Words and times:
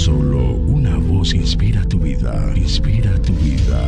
Solo 0.00 0.54
una 0.54 0.96
voz 0.96 1.34
inspira 1.34 1.84
tu 1.84 1.98
vida, 1.98 2.54
inspira 2.56 3.20
tu 3.20 3.34
vida. 3.34 3.86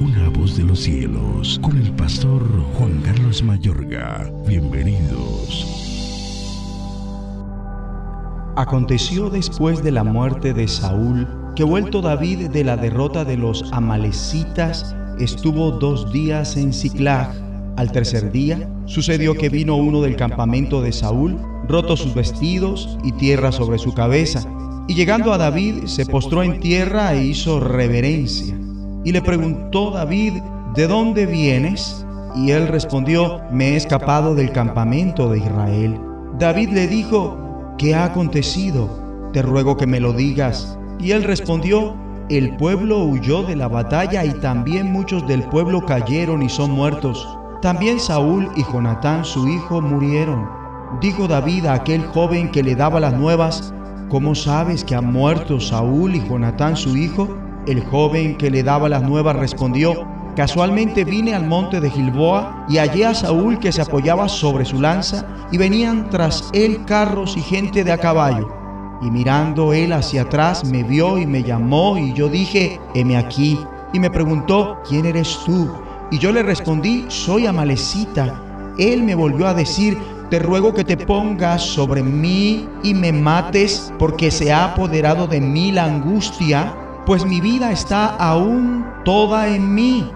Una 0.00 0.28
voz 0.30 0.56
de 0.56 0.64
los 0.64 0.80
cielos, 0.80 1.60
con 1.62 1.78
el 1.78 1.92
pastor 1.92 2.42
Juan 2.74 3.00
Carlos 3.02 3.40
Mayorga. 3.40 4.28
Bienvenidos. 4.48 5.64
Aconteció 8.56 9.30
después 9.30 9.84
de 9.84 9.92
la 9.92 10.02
muerte 10.02 10.54
de 10.54 10.66
Saúl 10.66 11.28
que 11.54 11.62
vuelto 11.62 12.02
David 12.02 12.50
de 12.50 12.64
la 12.64 12.76
derrota 12.76 13.24
de 13.24 13.36
los 13.36 13.70
amalecitas, 13.72 14.96
estuvo 15.20 15.70
dos 15.70 16.12
días 16.12 16.56
en 16.56 16.72
Ciclag. 16.72 17.32
Al 17.76 17.92
tercer 17.92 18.32
día 18.32 18.68
sucedió 18.86 19.34
que 19.34 19.50
vino 19.50 19.76
uno 19.76 20.00
del 20.00 20.16
campamento 20.16 20.82
de 20.82 20.90
Saúl, 20.90 21.38
roto 21.68 21.96
sus 21.96 22.12
vestidos 22.12 22.98
y 23.04 23.12
tierra 23.12 23.52
sobre 23.52 23.78
su 23.78 23.94
cabeza. 23.94 24.44
Y 24.88 24.94
llegando 24.94 25.32
a 25.32 25.38
David 25.38 25.86
se 25.86 26.06
postró 26.06 26.42
en 26.42 26.58
tierra 26.60 27.14
e 27.14 27.24
hizo 27.24 27.60
reverencia. 27.60 28.56
Y 29.04 29.12
le 29.12 29.22
preguntó 29.22 29.90
David, 29.90 30.34
¿de 30.74 30.86
dónde 30.86 31.26
vienes? 31.26 32.04
Y 32.34 32.50
él 32.50 32.68
respondió, 32.68 33.40
me 33.50 33.70
he 33.70 33.76
escapado 33.76 34.34
del 34.34 34.52
campamento 34.52 35.30
de 35.30 35.38
Israel. 35.38 36.00
David 36.38 36.70
le 36.70 36.88
dijo, 36.88 37.74
¿qué 37.78 37.94
ha 37.94 38.04
acontecido? 38.04 39.30
Te 39.32 39.42
ruego 39.42 39.76
que 39.76 39.86
me 39.86 40.00
lo 40.00 40.12
digas. 40.12 40.78
Y 40.98 41.12
él 41.12 41.24
respondió, 41.24 41.96
el 42.28 42.56
pueblo 42.56 43.04
huyó 43.04 43.42
de 43.42 43.56
la 43.56 43.68
batalla 43.68 44.24
y 44.24 44.32
también 44.40 44.90
muchos 44.90 45.26
del 45.26 45.42
pueblo 45.42 45.84
cayeron 45.84 46.42
y 46.42 46.48
son 46.48 46.70
muertos. 46.70 47.28
También 47.60 48.00
Saúl 48.00 48.48
y 48.56 48.64
Jonatán 48.64 49.24
su 49.24 49.46
hijo 49.46 49.80
murieron. 49.80 50.48
Dijo 51.00 51.28
David 51.28 51.66
a 51.66 51.74
aquel 51.74 52.04
joven 52.06 52.50
que 52.50 52.62
le 52.62 52.74
daba 52.74 53.00
las 53.00 53.14
nuevas, 53.14 53.74
¿cómo 54.12 54.34
sabes 54.34 54.84
que 54.84 54.94
han 54.94 55.10
muerto 55.10 55.58
Saúl 55.58 56.14
y 56.14 56.28
Jonatán 56.28 56.76
su 56.76 56.98
hijo? 56.98 57.34
El 57.66 57.82
joven 57.82 58.36
que 58.36 58.50
le 58.50 58.62
daba 58.62 58.90
las 58.90 59.02
nuevas 59.02 59.34
respondió, 59.36 60.06
Casualmente 60.36 61.02
vine 61.06 61.34
al 61.34 61.46
monte 61.46 61.80
de 61.80 61.88
Gilboa 61.88 62.66
y 62.68 62.76
hallé 62.76 63.06
a 63.06 63.14
Saúl 63.14 63.58
que 63.58 63.72
se 63.72 63.80
apoyaba 63.80 64.28
sobre 64.28 64.66
su 64.66 64.82
lanza 64.82 65.26
y 65.50 65.56
venían 65.56 66.10
tras 66.10 66.50
él 66.52 66.84
carros 66.84 67.38
y 67.38 67.40
gente 67.40 67.84
de 67.84 67.92
a 67.92 67.96
caballo. 67.96 68.54
Y 69.00 69.10
mirando 69.10 69.72
él 69.72 69.94
hacia 69.94 70.22
atrás 70.22 70.62
me 70.62 70.82
vio 70.82 71.16
y 71.16 71.24
me 71.24 71.42
llamó 71.42 71.96
y 71.96 72.12
yo 72.12 72.28
dije, 72.28 72.78
heme 72.94 73.16
aquí. 73.16 73.58
Y 73.94 73.98
me 73.98 74.10
preguntó, 74.10 74.78
¿quién 74.86 75.06
eres 75.06 75.38
tú? 75.46 75.72
Y 76.10 76.18
yo 76.18 76.32
le 76.32 76.42
respondí, 76.42 77.06
soy 77.08 77.46
Amalecita. 77.46 78.42
Él 78.76 79.04
me 79.04 79.14
volvió 79.14 79.46
a 79.46 79.54
decir, 79.54 79.96
te 80.32 80.38
ruego 80.38 80.72
que 80.72 80.82
te 80.82 80.96
pongas 80.96 81.60
sobre 81.60 82.02
mí 82.02 82.66
y 82.82 82.94
me 82.94 83.12
mates, 83.12 83.92
porque 83.98 84.30
se 84.30 84.50
ha 84.50 84.64
apoderado 84.64 85.26
de 85.26 85.42
mí 85.42 85.72
la 85.72 85.84
angustia, 85.84 86.74
pues 87.04 87.26
mi 87.26 87.38
vida 87.42 87.70
está 87.70 88.06
aún 88.16 88.82
toda 89.04 89.54
en 89.54 89.74
mí. 89.74 90.10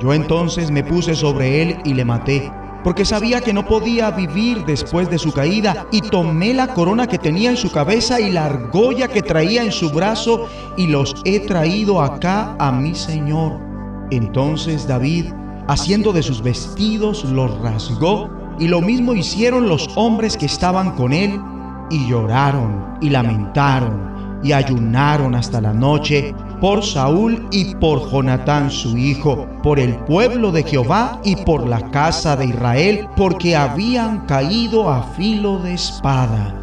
Yo 0.00 0.14
entonces 0.14 0.70
me 0.70 0.82
puse 0.82 1.14
sobre 1.14 1.60
él 1.60 1.76
y 1.84 1.92
le 1.92 2.06
maté, 2.06 2.50
porque 2.82 3.04
sabía 3.04 3.42
que 3.42 3.52
no 3.52 3.66
podía 3.66 4.10
vivir 4.10 4.64
después 4.64 5.10
de 5.10 5.18
su 5.18 5.32
caída, 5.32 5.86
y 5.92 6.00
tomé 6.00 6.54
la 6.54 6.68
corona 6.68 7.06
que 7.06 7.18
tenía 7.18 7.50
en 7.50 7.58
su 7.58 7.70
cabeza 7.70 8.18
y 8.18 8.32
la 8.32 8.46
argolla 8.46 9.08
que 9.08 9.20
traía 9.20 9.62
en 9.62 9.72
su 9.72 9.90
brazo, 9.90 10.48
y 10.78 10.86
los 10.86 11.14
he 11.26 11.40
traído 11.40 12.00
acá 12.00 12.56
a 12.58 12.72
mi 12.72 12.94
Señor. 12.94 13.60
Entonces 14.10 14.88
David, 14.88 15.26
haciendo 15.66 16.14
de 16.14 16.22
sus 16.22 16.40
vestidos, 16.40 17.22
los 17.24 17.60
rasgó, 17.60 18.37
y 18.58 18.68
lo 18.68 18.80
mismo 18.80 19.14
hicieron 19.14 19.68
los 19.68 19.88
hombres 19.96 20.36
que 20.36 20.46
estaban 20.46 20.92
con 20.92 21.12
él, 21.12 21.40
y 21.90 22.06
lloraron 22.06 22.98
y 23.00 23.08
lamentaron 23.10 24.08
y 24.42 24.52
ayunaron 24.52 25.34
hasta 25.34 25.60
la 25.60 25.72
noche 25.72 26.34
por 26.60 26.84
Saúl 26.84 27.46
y 27.50 27.74
por 27.76 28.10
Jonatán 28.10 28.70
su 28.70 28.96
hijo, 28.96 29.46
por 29.62 29.78
el 29.78 29.94
pueblo 29.96 30.50
de 30.50 30.64
Jehová 30.64 31.20
y 31.24 31.36
por 31.36 31.66
la 31.66 31.90
casa 31.90 32.36
de 32.36 32.46
Israel, 32.46 33.08
porque 33.16 33.56
habían 33.56 34.26
caído 34.26 34.90
a 34.90 35.02
filo 35.14 35.58
de 35.58 35.74
espada. 35.74 36.54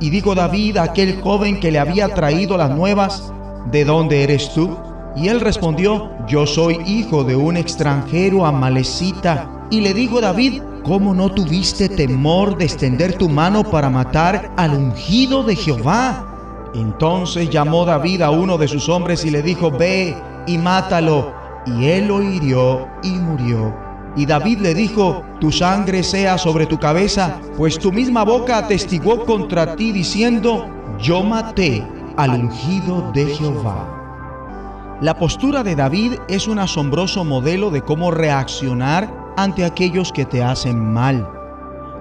Y 0.00 0.10
dijo 0.10 0.34
David 0.34 0.78
a 0.78 0.84
aquel 0.84 1.20
joven 1.20 1.60
que 1.60 1.70
le 1.70 1.78
había 1.78 2.08
traído 2.14 2.56
las 2.56 2.70
nuevas, 2.70 3.32
¿de 3.70 3.84
dónde 3.84 4.24
eres 4.24 4.52
tú? 4.54 4.76
Y 5.14 5.28
él 5.28 5.40
respondió, 5.40 6.10
yo 6.26 6.46
soy 6.46 6.78
hijo 6.86 7.22
de 7.22 7.36
un 7.36 7.56
extranjero 7.58 8.46
amalecita. 8.46 9.48
Y 9.70 9.82
le 9.82 9.92
dijo 9.92 10.20
David, 10.20 10.62
¿cómo 10.84 11.14
no 11.14 11.30
tuviste 11.30 11.88
temor 11.88 12.56
de 12.56 12.64
extender 12.64 13.16
tu 13.16 13.28
mano 13.28 13.62
para 13.64 13.88
matar 13.88 14.52
al 14.56 14.74
ungido 14.74 15.42
de 15.42 15.56
Jehová? 15.56 16.26
Entonces 16.74 17.50
llamó 17.50 17.84
David 17.84 18.22
a 18.22 18.30
uno 18.30 18.58
de 18.58 18.68
sus 18.68 18.88
hombres 18.88 19.24
y 19.24 19.30
le 19.30 19.42
dijo, 19.42 19.70
ve 19.70 20.16
y 20.46 20.58
mátalo. 20.58 21.34
Y 21.66 21.86
él 21.86 22.08
lo 22.08 22.22
hirió 22.22 22.88
y 23.02 23.10
murió. 23.10 23.74
Y 24.16 24.26
David 24.26 24.58
le 24.58 24.74
dijo, 24.74 25.22
tu 25.40 25.52
sangre 25.52 26.02
sea 26.02 26.36
sobre 26.36 26.66
tu 26.66 26.78
cabeza, 26.78 27.40
pues 27.56 27.78
tu 27.78 27.92
misma 27.92 28.24
boca 28.24 28.58
atestiguó 28.58 29.24
contra 29.24 29.76
ti 29.76 29.92
diciendo, 29.92 30.66
yo 30.98 31.22
maté 31.22 31.86
al 32.16 32.44
ungido 32.44 33.10
de 33.12 33.26
Jehová. 33.26 33.88
La 35.00 35.18
postura 35.18 35.62
de 35.62 35.74
David 35.74 36.14
es 36.28 36.46
un 36.46 36.58
asombroso 36.58 37.24
modelo 37.24 37.70
de 37.70 37.82
cómo 37.82 38.10
reaccionar 38.10 39.21
ante 39.36 39.64
aquellos 39.64 40.12
que 40.12 40.24
te 40.24 40.42
hacen 40.42 40.92
mal. 40.92 41.28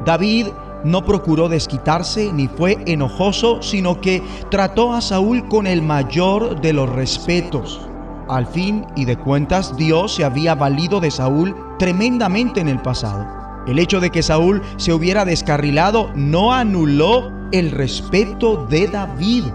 David 0.05 0.47
no 0.83 1.05
procuró 1.05 1.47
desquitarse 1.47 2.31
ni 2.33 2.47
fue 2.47 2.77
enojoso, 2.85 3.61
sino 3.61 4.01
que 4.01 4.23
trató 4.49 4.93
a 4.93 5.01
Saúl 5.01 5.47
con 5.47 5.67
el 5.67 5.81
mayor 5.81 6.59
de 6.61 6.73
los 6.73 6.89
respetos. 6.89 7.81
Al 8.27 8.47
fin 8.47 8.85
y 8.95 9.05
de 9.05 9.17
cuentas, 9.17 9.75
Dios 9.77 10.15
se 10.15 10.23
había 10.23 10.55
valido 10.55 10.99
de 10.99 11.11
Saúl 11.11 11.55
tremendamente 11.77 12.61
en 12.61 12.69
el 12.69 12.81
pasado. 12.81 13.25
El 13.67 13.77
hecho 13.77 13.99
de 13.99 14.09
que 14.09 14.23
Saúl 14.23 14.61
se 14.77 14.93
hubiera 14.93 15.25
descarrilado 15.25 16.09
no 16.15 16.53
anuló 16.53 17.31
el 17.51 17.71
respeto 17.71 18.65
de 18.65 18.87
David. 18.87 19.45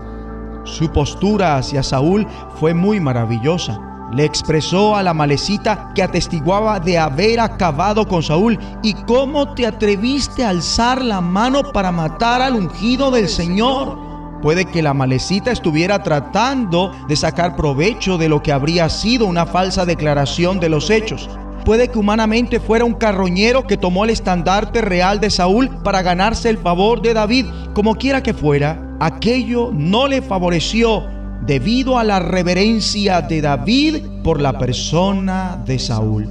Su 0.65 0.93
postura 0.93 1.57
hacia 1.57 1.83
Saúl 1.83 2.27
fue 2.61 2.75
muy 2.75 3.01
maravillosa 3.01 3.96
le 4.13 4.25
expresó 4.25 4.97
a 4.97 5.03
la 5.03 5.15
malecita 5.15 5.91
que 5.95 6.03
atestiguaba 6.03 6.81
de 6.81 6.99
haber 6.99 7.41
acabado 7.41 8.07
con 8.07 8.23
Saúl. 8.23 8.59
¿Y 8.83 8.95
cómo 8.95 9.55
te 9.55 9.67
atreviste 9.67 10.45
a 10.45 10.51
alzar 10.51 11.03
la 11.03 11.21
mano 11.21 11.73
para 11.73 11.93
matar 11.93 12.43
al 12.43 12.55
ungido 12.55 13.11
del 13.11 13.29
Señor? 13.29 13.99
Puede 14.43 14.67
que 14.67 14.83
la 14.83 14.95
malecita 14.95 15.51
estuviera 15.51 16.03
tratando 16.03 16.93
de 17.09 17.17
sacar 17.17 17.57
provecho 17.57 18.19
de 18.19 18.29
lo 18.29 18.43
que 18.43 18.53
habría 18.53 18.89
sido 18.89 19.27
una 19.27 19.47
falsa 19.47 19.85
declaración 19.85 20.61
de 20.61 20.69
los 20.69 20.91
hechos. 20.91 21.29
Puede 21.65 21.89
que 21.89 21.99
humanamente 21.99 22.61
fuera 22.61 22.85
un 22.85 22.95
carroñero 22.95 23.67
que 23.67 23.77
tomó 23.77 24.05
el 24.05 24.11
estandarte 24.11 24.83
real 24.83 25.19
de 25.19 25.31
Saúl 25.31 25.69
para 25.83 26.03
ganarse 26.03 26.49
el 26.49 26.59
favor 26.59 27.03
de 27.03 27.13
David. 27.13 27.47
Como 27.75 27.97
quiera 27.97 28.23
que 28.23 28.35
fuera, 28.35 28.81
aquello 29.01 29.71
no 29.73 30.07
le 30.07 30.23
favoreció 30.23 31.16
debido 31.47 31.99
a 31.99 32.05
la 32.05 32.19
reverencia 32.19 33.23
de 33.23 33.41
David 33.41 33.97
por 34.25 34.41
la 34.41 34.59
persona 34.59 35.63
de 35.65 35.79
Saúl. 35.79 36.29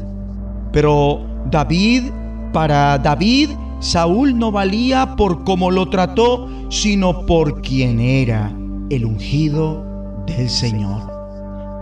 Pero 0.72 1.22
David, 1.50 2.12
para 2.52 2.98
David, 2.98 3.52
Saúl 3.80 4.38
no 4.38 4.52
valía 4.52 5.16
por 5.16 5.44
cómo 5.44 5.72
lo 5.72 5.90
trató, 5.90 6.50
sino 6.70 7.26
por 7.26 7.62
quien 7.62 8.00
era, 8.00 8.52
el 8.90 9.06
ungido 9.06 9.84
del 10.28 10.50
Señor. 10.50 11.14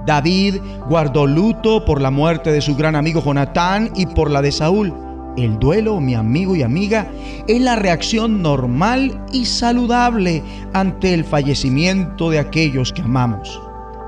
David 0.05 0.57
guardó 0.89 1.25
luto 1.25 1.85
por 1.85 2.01
la 2.01 2.11
muerte 2.11 2.51
de 2.51 2.61
su 2.61 2.75
gran 2.75 2.95
amigo 2.95 3.23
Jonatán 3.23 3.91
y 3.95 4.05
por 4.05 4.29
la 4.29 4.41
de 4.41 4.51
Saúl. 4.51 4.93
El 5.35 5.57
duelo, 5.57 5.99
mi 5.99 6.13
amigo 6.13 6.55
y 6.55 6.61
amiga, 6.61 7.07
es 7.47 7.59
la 7.59 7.75
reacción 7.75 8.43
normal 8.43 9.19
y 9.31 9.45
saludable 9.45 10.43
ante 10.73 11.13
el 11.13 11.23
fallecimiento 11.23 12.29
de 12.29 12.39
aquellos 12.39 12.93
que 12.93 13.01
amamos. 13.01 13.59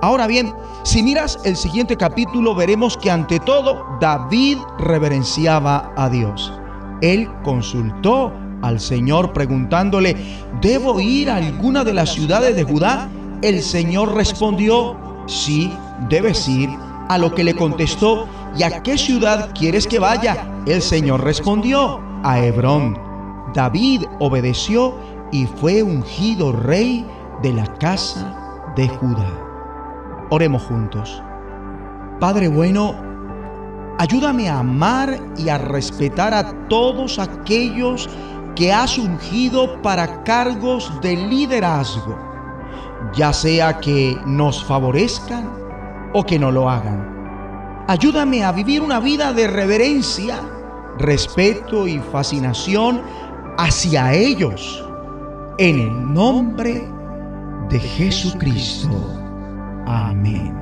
Ahora 0.04 0.28
bien, 0.28 0.54
si 0.84 1.02
miras 1.02 1.40
el 1.44 1.56
siguiente 1.56 1.98
capítulo, 1.98 2.54
veremos 2.54 2.96
que 2.96 3.10
ante 3.10 3.40
todo 3.40 3.84
David 4.00 4.58
reverenciaba 4.78 5.92
a 5.98 6.10
Dios. 6.10 6.54
Él 7.02 7.28
consultó 7.44 8.32
al 8.62 8.80
Señor 8.80 9.34
preguntándole, 9.34 10.16
¿debo 10.62 11.00
ir 11.00 11.32
a 11.32 11.38
alguna 11.38 11.84
de 11.84 11.94
las 11.94 12.14
ciudades 12.14 12.56
de 12.56 12.64
Judá? 12.64 13.10
El 13.42 13.64
Señor 13.64 14.14
respondió, 14.14 14.96
sí, 15.26 15.72
debes 16.08 16.48
ir. 16.48 16.70
A 17.08 17.20
lo 17.20 17.34
que 17.36 17.44
le 17.44 17.56
contestó, 17.56 18.28
¿y 18.58 18.64
a 18.64 18.82
qué 18.82 18.98
ciudad 18.98 19.52
quieres 19.54 19.86
que 19.86 20.00
vaya? 20.00 20.55
El 20.66 20.82
Señor 20.82 21.24
respondió, 21.24 22.00
a 22.24 22.40
Hebrón. 22.40 22.98
David 23.54 24.06
obedeció 24.20 24.96
y 25.32 25.46
fue 25.46 25.84
ungido 25.84 26.52
rey 26.52 27.06
de 27.44 27.54
la 27.54 27.68
casa 27.76 28.64
de 28.76 28.88
Judá. 28.88 29.30
Oremos 30.32 30.64
juntos. 30.64 31.22
Padre 32.20 32.48
bueno, 32.48 32.96
ayúdame 34.00 34.50
a 34.50 34.60
amar 34.60 35.20
y 35.38 35.50
a 35.50 35.60
respetar 35.60 36.34
a 36.34 36.68
todos 36.68 37.20
aquellos 37.20 38.10
que 38.56 38.74
has 38.74 38.98
ungido 38.98 39.82
para 39.84 40.24
cargos 40.24 40.92
de 41.02 41.16
liderazgo. 41.16 42.18
ya 43.14 43.32
sea 43.34 43.80
que 43.80 44.18
nos 44.26 44.64
favorezcan 44.64 45.50
o 46.14 46.26
que 46.26 46.40
no 46.40 46.52
lo 46.52 46.70
hagan. 46.70 47.14
Ayúdame 47.88 48.44
a 48.44 48.52
vivir 48.52 48.82
una 48.82 49.00
vida 49.00 49.32
de 49.32 49.48
reverencia, 49.48 50.40
respeto 51.00 51.88
y 51.88 52.00
fascinación 52.12 53.02
hacia 53.58 54.14
ellos. 54.14 54.84
En 55.58 55.80
el 55.80 56.14
nombre 56.14 56.84
de 57.70 57.80
Jesucristo. 57.80 58.90
Amén. 59.88 60.54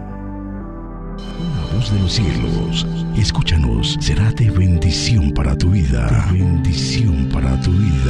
La 1.18 1.76
voz 1.76 1.92
de 1.92 2.00
los 2.00 2.14
cielos, 2.14 2.86
escúchanos, 3.16 3.98
será 4.00 4.32
de 4.32 4.50
bendición 4.52 5.32
para 5.32 5.56
tu 5.58 5.70
vida. 5.72 6.28
bendición 6.32 7.30
para 7.32 7.60
tu 7.62 7.72
vida. 7.72 8.03